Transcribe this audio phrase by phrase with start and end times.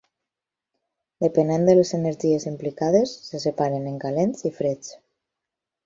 [1.25, 4.95] Depenent de les energies implicades, se separen en "calents" i "freds".